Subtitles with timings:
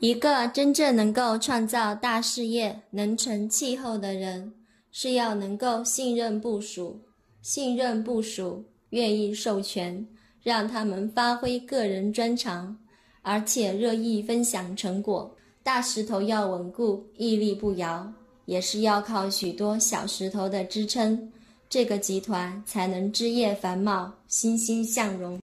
[0.00, 4.52] 一个真正能够创造大事业、能成气候的人，
[4.92, 7.00] 是要能够信任部署，
[7.42, 10.06] 信任部署，愿意授权，
[10.40, 12.78] 让他们发挥个人专长，
[13.22, 15.34] 而且乐意分享成果。
[15.64, 18.12] 大石头要稳固，屹立不摇，
[18.44, 21.28] 也是要靠许多小石头的支撑，
[21.68, 25.40] 这个集团才能枝叶繁茂、欣欣向荣。